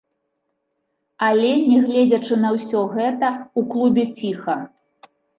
[1.25, 3.29] Але, нягледзячы на ўсё гэта,
[3.61, 4.57] у клубе ціха.